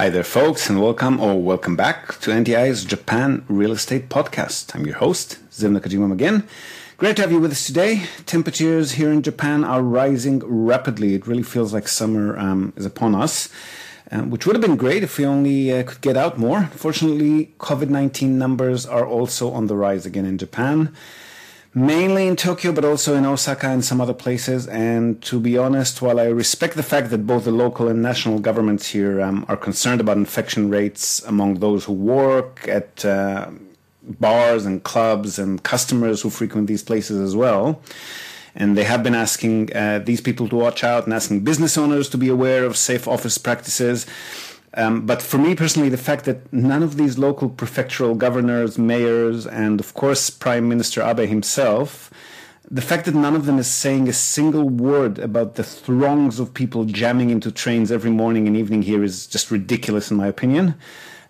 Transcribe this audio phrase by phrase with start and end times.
[0.00, 4.74] Hi there, folks, and welcome or welcome back to NTI's Japan Real Estate Podcast.
[4.74, 6.48] I'm your host, Ziv Nakajima again.
[6.96, 8.04] Great to have you with us today.
[8.24, 11.12] Temperatures here in Japan are rising rapidly.
[11.12, 13.50] It really feels like summer um, is upon us,
[14.10, 16.64] um, which would have been great if we only uh, could get out more.
[16.68, 20.96] Fortunately, COVID 19 numbers are also on the rise again in Japan
[21.74, 24.66] mainly in Tokyo, but also in Osaka and some other places.
[24.66, 28.40] And to be honest, while I respect the fact that both the local and national
[28.40, 33.50] governments here um, are concerned about infection rates among those who work at uh,
[34.02, 37.80] bars and clubs and customers who frequent these places as well.
[38.54, 42.08] And they have been asking uh, these people to watch out and asking business owners
[42.08, 44.06] to be aware of safe office practices.
[44.74, 49.46] Um, but for me personally, the fact that none of these local prefectural governors, mayors,
[49.46, 52.10] and of course Prime Minister Abe himself,
[52.70, 56.54] the fact that none of them is saying a single word about the throngs of
[56.54, 60.76] people jamming into trains every morning and evening here is just ridiculous, in my opinion.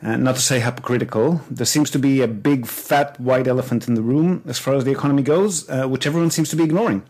[0.02, 1.40] Uh, not to say hypocritical.
[1.50, 4.84] There seems to be a big, fat, white elephant in the room as far as
[4.84, 7.02] the economy goes, uh, which everyone seems to be ignoring.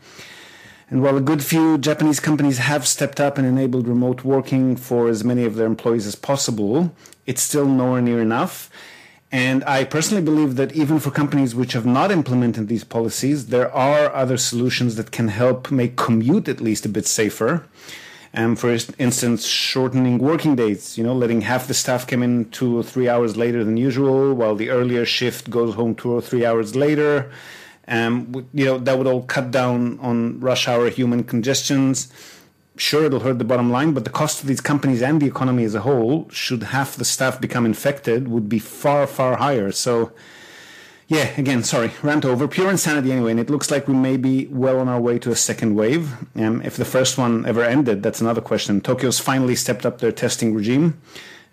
[0.90, 5.08] And while a good few Japanese companies have stepped up and enabled remote working for
[5.08, 6.92] as many of their employees as possible,
[7.26, 8.68] it's still nowhere near enough.
[9.30, 13.72] And I personally believe that even for companies which have not implemented these policies, there
[13.72, 17.64] are other solutions that can help make commute at least a bit safer.
[18.34, 22.76] Um, for instance, shortening working days, you know, letting half the staff come in two
[22.76, 26.44] or three hours later than usual, while the earlier shift goes home two or three
[26.44, 27.30] hours later.
[27.88, 32.12] Um, you know, that would all cut down on rush hour human congestions.
[32.76, 35.64] Sure, it'll hurt the bottom line, but the cost of these companies and the economy
[35.64, 39.72] as a whole, should half the staff become infected, would be far, far higher.
[39.72, 40.12] So,
[41.08, 42.46] yeah, again, sorry, rant over.
[42.46, 45.30] Pure insanity anyway, and it looks like we may be well on our way to
[45.30, 46.14] a second wave.
[46.36, 48.80] Um, if the first one ever ended, that's another question.
[48.80, 51.00] Tokyo's finally stepped up their testing regime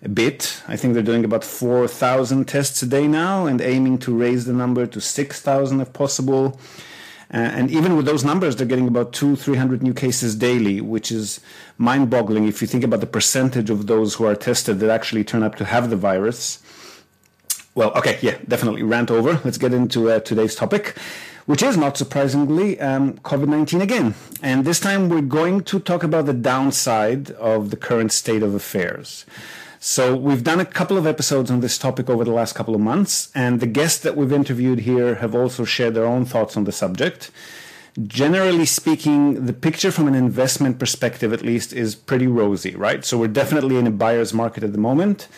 [0.02, 0.62] a bit.
[0.68, 4.52] I think they're doing about 4,000 tests a day now and aiming to raise the
[4.52, 6.58] number to 6,000 if possible.
[7.32, 11.12] Uh, and even with those numbers, they're getting about two, 300 new cases daily, which
[11.12, 11.40] is
[11.76, 15.24] mind boggling if you think about the percentage of those who are tested that actually
[15.24, 16.62] turn up to have the virus.
[17.74, 19.40] Well, okay, yeah, definitely rant over.
[19.44, 20.96] Let's get into uh, today's topic,
[21.44, 24.14] which is not surprisingly um, COVID 19 again.
[24.42, 28.54] And this time we're going to talk about the downside of the current state of
[28.54, 29.26] affairs.
[29.80, 32.80] So we've done a couple of episodes on this topic over the last couple of
[32.80, 36.64] months, and the guests that we've interviewed here have also shared their own thoughts on
[36.64, 37.30] the subject.
[38.02, 43.04] Generally speaking, the picture from an investment perspective, at least, is pretty rosy, right?
[43.04, 45.28] So we're definitely in a buyer's market at the moment.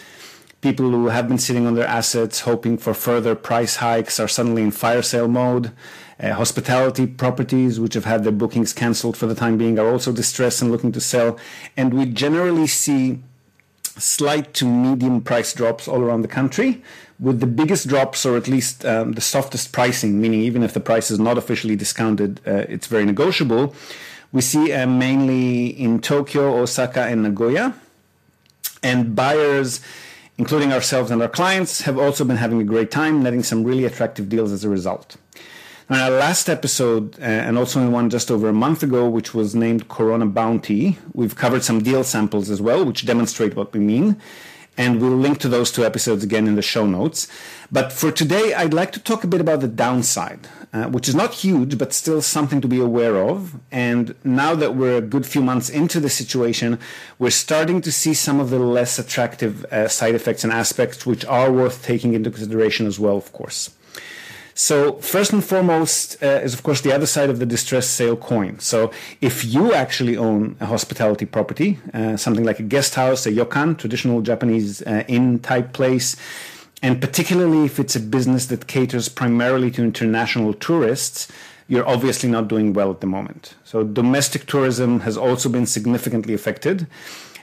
[0.63, 4.63] People who have been sitting on their assets hoping for further price hikes are suddenly
[4.63, 5.73] in fire sale mode.
[6.19, 10.13] Uh, hospitality properties, which have had their bookings cancelled for the time being, are also
[10.13, 11.39] distressed and looking to sell.
[11.79, 13.21] And we generally see
[14.01, 16.83] slight to medium price drops all around the country,
[17.19, 20.81] with the biggest drops, or at least um, the softest pricing, meaning even if the
[20.81, 23.75] price is not officially discounted, uh, it's very negotiable.
[24.33, 27.75] We see uh, mainly in Tokyo, Osaka, and Nagoya.
[28.83, 29.83] And buyers,
[30.39, 33.85] including ourselves and our clients, have also been having a great time, netting some really
[33.85, 35.17] attractive deals as a result.
[35.91, 39.35] In our last episode, uh, and also in one just over a month ago, which
[39.35, 43.81] was named Corona Bounty, we've covered some deal samples as well, which demonstrate what we
[43.81, 44.17] mean.
[44.79, 47.27] And we'll link to those two episodes again in the show notes.
[47.73, 51.17] But for today, I'd like to talk a bit about the downside, uh, which is
[51.17, 53.57] not huge, but still something to be aware of.
[53.73, 56.79] And now that we're a good few months into the situation,
[57.19, 61.25] we're starting to see some of the less attractive uh, side effects and aspects, which
[61.25, 63.71] are worth taking into consideration as well, of course.
[64.55, 68.17] So first and foremost uh, is of course the other side of the distressed sale
[68.17, 68.59] coin.
[68.59, 68.91] So
[69.21, 73.79] if you actually own a hospitality property, uh, something like a guest house, a ryokan,
[73.79, 76.17] traditional Japanese uh, inn type place,
[76.83, 81.29] and particularly if it's a business that caters primarily to international tourists,
[81.69, 83.55] you're obviously not doing well at the moment.
[83.65, 86.87] So domestic tourism has also been significantly affected.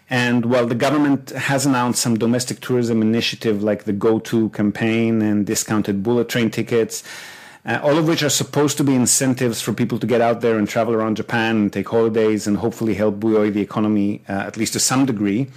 [0.09, 5.21] And while the government has announced some domestic tourism initiative like the Go To campaign
[5.21, 7.03] and discounted bullet train tickets,
[7.65, 10.57] uh, all of which are supposed to be incentives for people to get out there
[10.57, 14.55] and travel around Japan and take holidays and hopefully help buoy the economy, uh, at
[14.55, 15.47] least to some degree,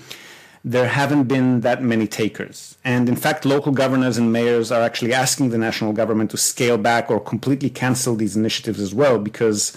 [0.64, 2.76] there haven't been that many takers.
[2.84, 6.76] And in fact, local governors and mayors are actually asking the national government to scale
[6.76, 9.76] back or completely cancel these initiatives as well because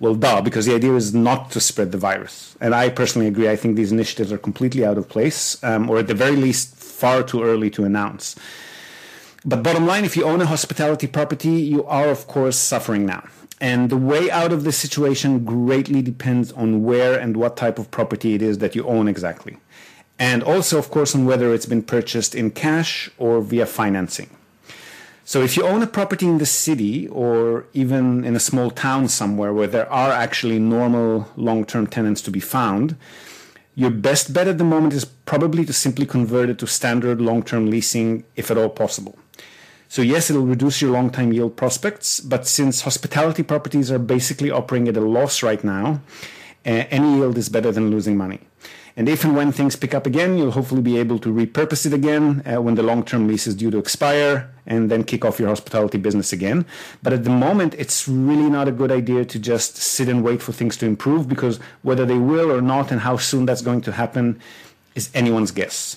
[0.00, 2.56] well, duh, because the idea is not to spread the virus.
[2.60, 3.48] And I personally agree.
[3.50, 6.74] I think these initiatives are completely out of place, um, or at the very least,
[6.74, 8.34] far too early to announce.
[9.44, 13.24] But bottom line, if you own a hospitality property, you are, of course, suffering now.
[13.60, 17.90] And the way out of this situation greatly depends on where and what type of
[17.90, 19.58] property it is that you own exactly.
[20.18, 24.28] and also, of course, on whether it's been purchased in cash or via financing.
[25.30, 29.06] So if you own a property in the city or even in a small town
[29.06, 32.96] somewhere where there are actually normal long term tenants to be found,
[33.76, 37.44] your best bet at the moment is probably to simply convert it to standard long
[37.44, 39.16] term leasing if at all possible.
[39.86, 44.50] So, yes, it'll reduce your long term yield prospects, but since hospitality properties are basically
[44.50, 46.00] operating at a loss right now,
[46.66, 48.40] uh, any yield is better than losing money.
[48.96, 51.92] And if and when things pick up again, you'll hopefully be able to repurpose it
[51.92, 55.38] again uh, when the long term lease is due to expire and then kick off
[55.38, 56.66] your hospitality business again.
[57.02, 60.42] But at the moment, it's really not a good idea to just sit and wait
[60.42, 63.80] for things to improve because whether they will or not and how soon that's going
[63.82, 64.40] to happen
[64.94, 65.96] is anyone's guess.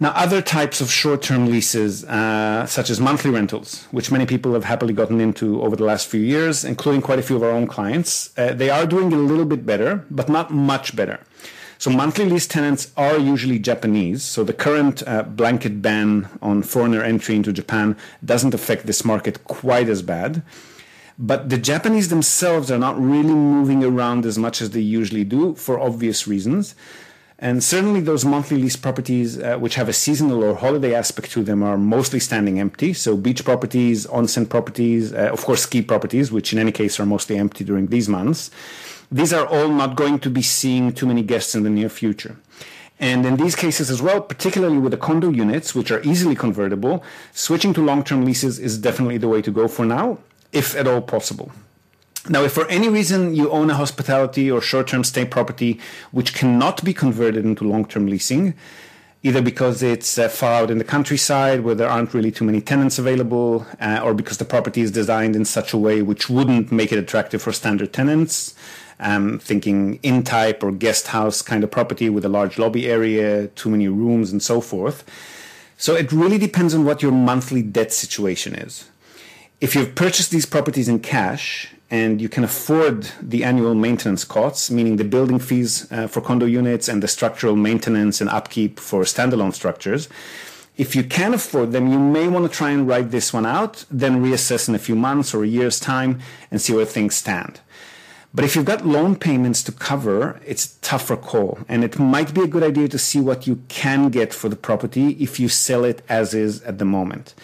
[0.00, 4.52] Now, other types of short term leases, uh, such as monthly rentals, which many people
[4.54, 7.50] have happily gotten into over the last few years, including quite a few of our
[7.50, 11.20] own clients, uh, they are doing a little bit better, but not much better.
[11.84, 14.22] So monthly lease tenants are usually Japanese.
[14.22, 17.94] So the current uh, blanket ban on foreigner entry into Japan
[18.24, 20.42] doesn't affect this market quite as bad.
[21.18, 25.54] But the Japanese themselves are not really moving around as much as they usually do
[25.56, 26.74] for obvious reasons.
[27.38, 31.42] And certainly those monthly lease properties uh, which have a seasonal or holiday aspect to
[31.42, 32.94] them are mostly standing empty.
[32.94, 37.04] So beach properties, onsen properties, uh, of course ski properties, which in any case are
[37.04, 38.50] mostly empty during these months
[39.14, 42.36] these are all not going to be seeing too many guests in the near future.
[42.98, 47.04] And in these cases as well, particularly with the condo units, which are easily convertible,
[47.32, 50.18] switching to long term leases is definitely the way to go for now,
[50.52, 51.52] if at all possible.
[52.28, 55.78] Now, if for any reason you own a hospitality or short term stay property
[56.10, 58.54] which cannot be converted into long term leasing,
[59.22, 62.60] either because it's uh, far out in the countryside where there aren't really too many
[62.60, 66.72] tenants available, uh, or because the property is designed in such a way which wouldn't
[66.72, 68.54] make it attractive for standard tenants,
[69.00, 73.48] um, thinking inn type or guest house kind of property with a large lobby area,
[73.48, 75.04] too many rooms, and so forth.
[75.76, 78.88] So it really depends on what your monthly debt situation is.
[79.60, 84.70] If you've purchased these properties in cash and you can afford the annual maintenance costs,
[84.70, 89.02] meaning the building fees uh, for condo units and the structural maintenance and upkeep for
[89.02, 90.08] standalone structures,
[90.76, 93.84] if you can afford them, you may want to try and write this one out,
[93.90, 96.20] then reassess in a few months or a year's time
[96.50, 97.60] and see where things stand.
[98.34, 101.60] But if you've got loan payments to cover, it's a tougher call.
[101.68, 104.56] And it might be a good idea to see what you can get for the
[104.56, 107.34] property if you sell it as is at the moment.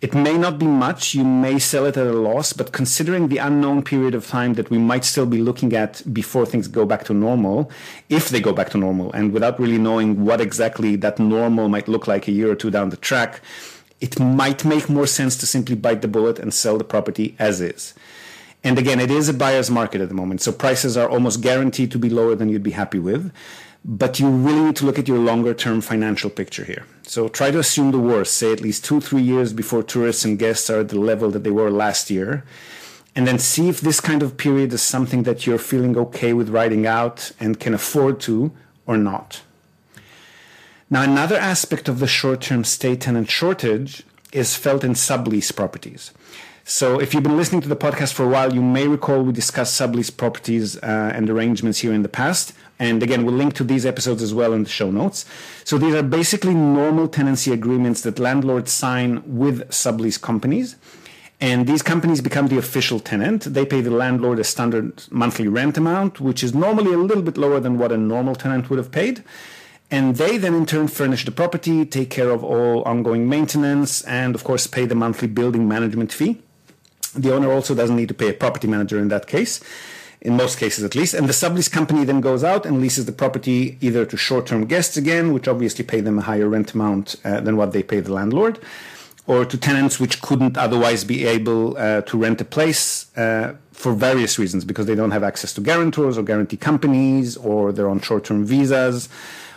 [0.00, 3.36] It may not be much, you may sell it at a loss, but considering the
[3.36, 7.04] unknown period of time that we might still be looking at before things go back
[7.04, 7.70] to normal,
[8.08, 11.86] if they go back to normal, and without really knowing what exactly that normal might
[11.86, 13.42] look like a year or two down the track,
[14.00, 17.60] it might make more sense to simply bite the bullet and sell the property as
[17.60, 17.92] is.
[18.62, 21.90] And again, it is a buyer's market at the moment, so prices are almost guaranteed
[21.92, 23.32] to be lower than you'd be happy with.
[23.82, 26.84] But you really need to look at your longer term financial picture here.
[27.02, 30.38] So try to assume the worst, say at least two, three years before tourists and
[30.38, 32.44] guests are at the level that they were last year.
[33.16, 36.50] And then see if this kind of period is something that you're feeling okay with
[36.50, 38.52] riding out and can afford to
[38.86, 39.42] or not.
[40.90, 44.02] Now, another aspect of the short term stay tenant shortage
[44.32, 46.12] is felt in sublease properties.
[46.64, 49.32] So, if you've been listening to the podcast for a while, you may recall we
[49.32, 52.52] discussed sublease properties uh, and arrangements here in the past.
[52.78, 55.24] And again, we'll link to these episodes as well in the show notes.
[55.64, 60.76] So, these are basically normal tenancy agreements that landlords sign with sublease companies.
[61.40, 63.44] And these companies become the official tenant.
[63.44, 67.38] They pay the landlord a standard monthly rent amount, which is normally a little bit
[67.38, 69.24] lower than what a normal tenant would have paid.
[69.90, 74.34] And they then in turn furnish the property, take care of all ongoing maintenance, and
[74.34, 76.42] of course pay the monthly building management fee.
[77.14, 79.60] The owner also doesn't need to pay a property manager in that case,
[80.20, 81.14] in most cases at least.
[81.14, 84.66] And the sublease company then goes out and leases the property either to short term
[84.66, 88.00] guests again, which obviously pay them a higher rent amount uh, than what they pay
[88.00, 88.58] the landlord,
[89.26, 93.06] or to tenants which couldn't otherwise be able uh, to rent a place.
[93.16, 97.72] Uh, for various reasons, because they don't have access to guarantors or guarantee companies, or
[97.72, 99.08] they're on short term visas,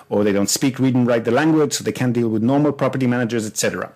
[0.09, 2.71] or they don't speak, read, and write the language, so they can't deal with normal
[2.71, 3.91] property managers, etc.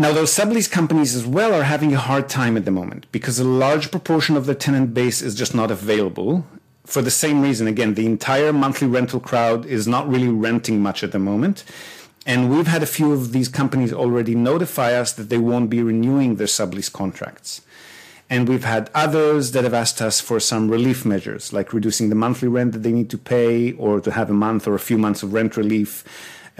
[0.00, 3.38] Now, those sublease companies as well are having a hard time at the moment because
[3.38, 6.46] a large proportion of their tenant base is just not available.
[6.86, 11.04] For the same reason, again, the entire monthly rental crowd is not really renting much
[11.04, 11.64] at the moment.
[12.24, 15.82] And we've had a few of these companies already notify us that they won't be
[15.82, 17.60] renewing their sublease contracts.
[18.30, 22.14] And we've had others that have asked us for some relief measures, like reducing the
[22.14, 24.96] monthly rent that they need to pay, or to have a month or a few
[24.96, 26.04] months of rent relief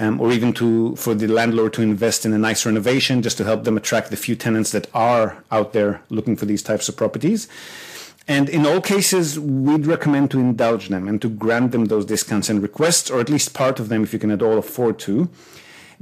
[0.00, 3.45] um, or even to for the landlord to invest in a nice renovation just to
[3.45, 6.97] help them attract the few tenants that are out there looking for these types of
[6.97, 7.47] properties.
[8.26, 12.49] And in all cases, we'd recommend to indulge them and to grant them those discounts
[12.49, 15.28] and requests, or at least part of them if you can at all afford to,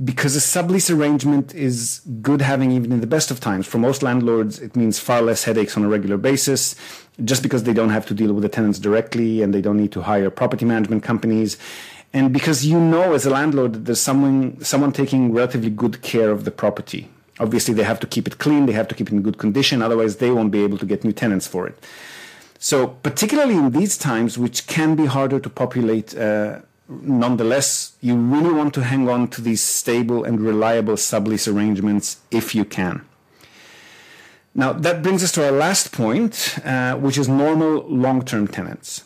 [0.05, 3.67] because a sublease arrangement is good having even in the best of times.
[3.67, 6.75] For most landlords, it means far less headaches on a regular basis,
[7.25, 9.93] just because they don't have to deal with the tenants directly and they don't need
[9.93, 11.57] to hire property management companies.
[12.13, 16.31] And because you know as a landlord that there's someone someone taking relatively good care
[16.31, 17.09] of the property.
[17.41, 19.81] Obviously, they have to keep it clean, they have to keep it in good condition,
[19.81, 21.79] otherwise, they won't be able to get new tenants for it.
[22.59, 28.53] So, particularly in these times, which can be harder to populate, uh, nonetheless, you really
[28.53, 33.07] want to hang on to these stable and reliable sublease arrangements if you can.
[34.57, 39.05] Now, that brings us to our last point, uh, which is normal long term tenants.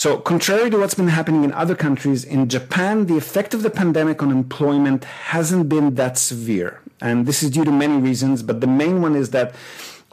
[0.00, 3.68] So, contrary to what's been happening in other countries, in Japan, the effect of the
[3.68, 6.80] pandemic on employment hasn't been that severe.
[7.02, 9.54] And this is due to many reasons, but the main one is that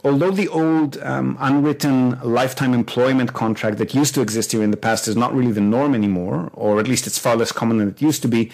[0.04, 4.76] although the old um, unwritten lifetime employment contract that used to exist here in the
[4.76, 7.88] past is not really the norm anymore, or at least it's far less common than
[7.88, 8.52] it used to be,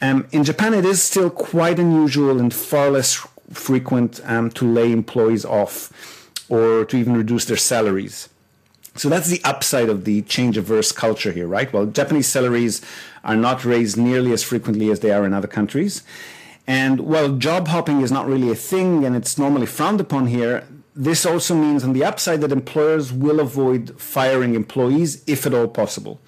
[0.00, 4.92] um, in Japan it is still quite unusual and far less frequent um, to lay
[4.92, 8.28] employees off or to even reduce their salaries.
[8.98, 11.72] So that's the upside of the change averse culture here, right?
[11.72, 12.82] Well, Japanese salaries
[13.22, 16.02] are not raised nearly as frequently as they are in other countries.
[16.66, 20.66] And while job hopping is not really a thing and it's normally frowned upon here,
[20.96, 25.68] this also means on the upside that employers will avoid firing employees if at all
[25.68, 26.20] possible.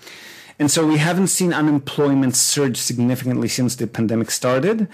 [0.61, 4.87] And so we haven't seen unemployment surge significantly since the pandemic started.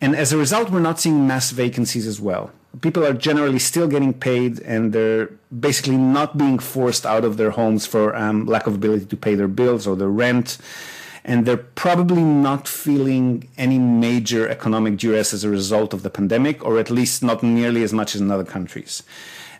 [0.00, 2.50] And as a result, we're not seeing mass vacancies as well.
[2.80, 5.26] People are generally still getting paid and they're
[5.58, 9.34] basically not being forced out of their homes for um, lack of ability to pay
[9.34, 10.58] their bills or their rent
[11.24, 16.64] and they're probably not feeling any major economic duress as a result of the pandemic,
[16.64, 19.02] or at least not nearly as much as in other countries.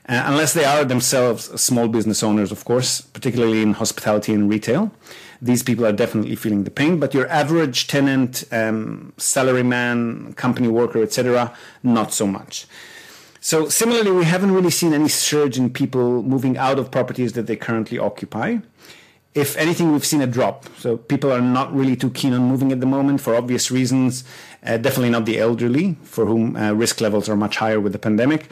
[0.08, 4.90] Uh, unless they are themselves small business owners, of course, particularly in hospitality and retail.
[5.42, 11.02] These people are definitely feeling the pain, but your average tenant, um, salaryman, company worker,
[11.02, 12.66] etc., not so much.
[13.40, 17.46] So, similarly, we haven't really seen any surge in people moving out of properties that
[17.46, 18.58] they currently occupy
[19.34, 20.66] if anything, we've seen a drop.
[20.78, 24.24] So people are not really too keen on moving at the moment for obvious reasons.
[24.64, 27.98] Uh, definitely not the elderly, for whom uh, risk levels are much higher with the
[27.98, 28.50] pandemic.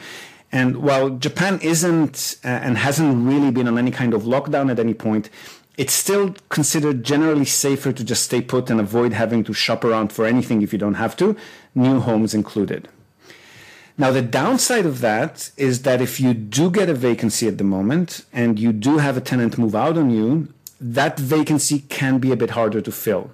[0.51, 4.79] And while Japan isn't uh, and hasn't really been on any kind of lockdown at
[4.79, 5.29] any point,
[5.77, 10.11] it's still considered generally safer to just stay put and avoid having to shop around
[10.11, 11.35] for anything if you don't have to,
[11.75, 12.89] new homes included.
[13.99, 17.65] Now, the downside of that is that if you do get a vacancy at the
[17.65, 20.47] moment and you do have a tenant move out on you,
[20.79, 23.29] that vacancy can be a bit harder to fill.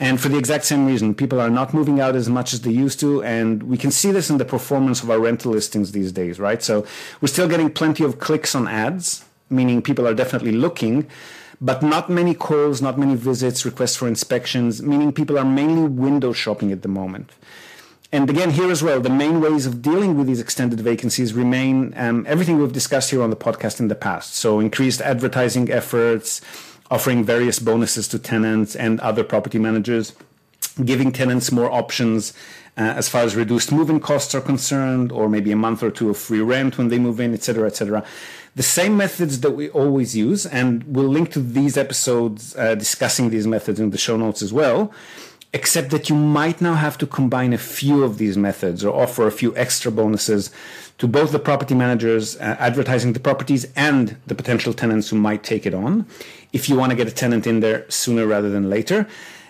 [0.00, 2.72] And for the exact same reason, people are not moving out as much as they
[2.72, 3.22] used to.
[3.22, 6.60] And we can see this in the performance of our rental listings these days, right?
[6.60, 6.84] So
[7.20, 11.06] we're still getting plenty of clicks on ads, meaning people are definitely looking,
[11.60, 16.32] but not many calls, not many visits, requests for inspections, meaning people are mainly window
[16.32, 17.30] shopping at the moment.
[18.14, 21.94] And again, here as well, the main ways of dealing with these extended vacancies remain
[21.96, 24.34] um, everything we've discussed here on the podcast in the past.
[24.34, 26.42] So increased advertising efforts,
[26.90, 30.12] offering various bonuses to tenants and other property managers,
[30.84, 32.34] giving tenants more options
[32.76, 36.10] uh, as far as reduced moving costs are concerned, or maybe a month or two
[36.10, 38.04] of free rent when they move in, etc., etc.
[38.54, 43.30] The same methods that we always use, and we'll link to these episodes uh, discussing
[43.30, 44.92] these methods in the show notes as well
[45.52, 49.26] except that you might now have to combine a few of these methods or offer
[49.26, 50.50] a few extra bonuses
[50.98, 55.42] to both the property managers uh, advertising the properties and the potential tenants who might
[55.42, 56.06] take it on
[56.52, 59.06] if you want to get a tenant in there sooner rather than later.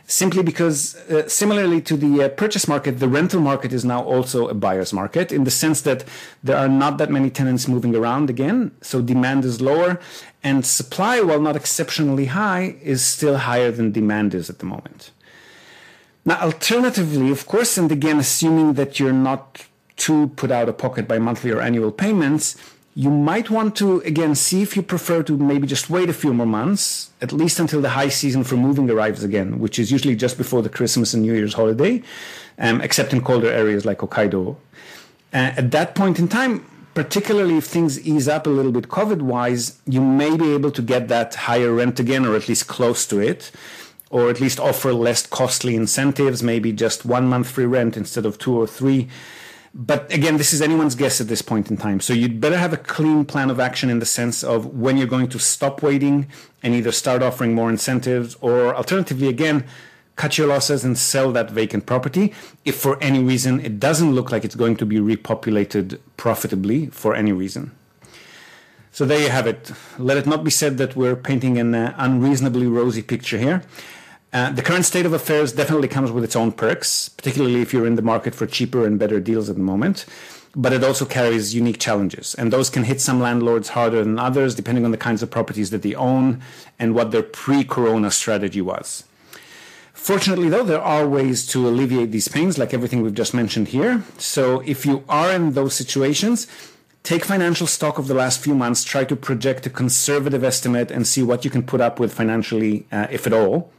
[0.08, 4.48] Simply because uh, similarly to the uh, purchase market the rental market is now also
[4.48, 6.04] a buyer's market in the sense that
[6.42, 10.00] there are not that many tenants moving around again so demand is lower
[10.42, 15.12] and supply while not exceptionally high is still higher than demand is at the moment
[16.24, 21.08] now, alternatively, of course, and again, assuming that you're not too put out of pocket
[21.08, 22.56] by monthly or annual payments,
[22.94, 26.32] you might want to again see if you prefer to maybe just wait a few
[26.32, 30.14] more months, at least until the high season for moving arrives again, which is usually
[30.14, 32.02] just before the Christmas and New Year's holiday,
[32.58, 34.56] um, except in colder areas like Hokkaido.
[35.32, 36.64] Uh, at that point in time,
[36.94, 40.82] particularly if things ease up a little bit COVID wise, you may be able to
[40.82, 43.50] get that higher rent again, or at least close to it
[44.12, 48.38] or at least offer less costly incentives, maybe just one month free rent instead of
[48.38, 49.08] two or three.
[49.74, 51.98] But again, this is anyone's guess at this point in time.
[51.98, 55.06] So you'd better have a clean plan of action in the sense of when you're
[55.06, 56.28] going to stop waiting
[56.62, 59.64] and either start offering more incentives or alternatively, again,
[60.16, 62.34] cut your losses and sell that vacant property
[62.66, 67.14] if for any reason it doesn't look like it's going to be repopulated profitably for
[67.14, 67.70] any reason.
[68.90, 69.72] So there you have it.
[69.98, 73.62] Let it not be said that we're painting an uh, unreasonably rosy picture here.
[74.32, 77.86] Uh, the current state of affairs definitely comes with its own perks, particularly if you're
[77.86, 80.06] in the market for cheaper and better deals at the moment.
[80.56, 84.54] But it also carries unique challenges, and those can hit some landlords harder than others,
[84.54, 86.42] depending on the kinds of properties that they own
[86.78, 89.04] and what their pre corona strategy was.
[89.92, 94.02] Fortunately, though, there are ways to alleviate these pains, like everything we've just mentioned here.
[94.18, 96.46] So if you are in those situations,
[97.02, 101.06] take financial stock of the last few months, try to project a conservative estimate, and
[101.06, 103.70] see what you can put up with financially, uh, if at all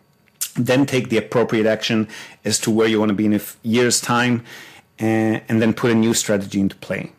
[0.56, 2.08] then take the appropriate action
[2.46, 4.44] as to where you want to be in a year's time,
[5.00, 7.12] and, and then put a new strategy into play.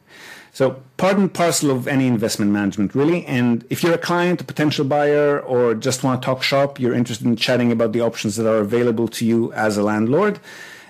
[0.53, 3.26] So, part and parcel of any investment management, really.
[3.26, 6.95] And if you're a client, a potential buyer, or just want to talk shop, you're
[6.95, 10.38] interested in chatting about the options that are available to you as a landlord,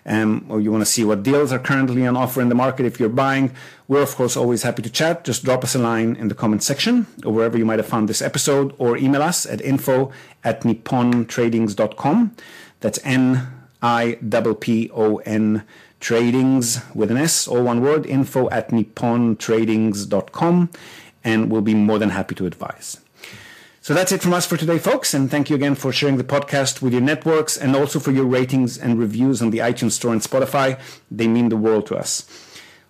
[0.07, 2.87] um, or you want to see what deals are currently on offer in the market
[2.87, 3.55] if you're buying,
[3.89, 5.25] we're of course always happy to chat.
[5.25, 8.09] Just drop us a line in the comment section or wherever you might have found
[8.09, 12.37] this episode, or email us at info at nippontradings.com.
[12.81, 13.49] That's N
[13.83, 15.65] I P P O N
[16.01, 20.71] tradings with an S, all one word, info at nippontradings.com,
[21.25, 23.01] and we'll be more than happy to advise.
[23.85, 25.13] So that's it from us for today, folks.
[25.13, 28.25] And thank you again for sharing the podcast with your networks and also for your
[28.25, 30.81] ratings and reviews on the iTunes Store and Spotify.
[31.11, 32.25] They mean the world to us.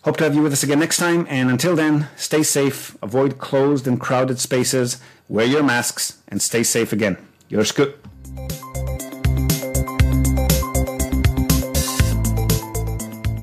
[0.04, 1.26] Hope to have you with us again next time.
[1.28, 6.62] And until then, stay safe, avoid closed and crowded spaces, wear your masks, and stay
[6.62, 7.18] safe again.
[7.48, 7.98] Yours good.